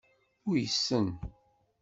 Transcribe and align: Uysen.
Uysen. 0.47 1.07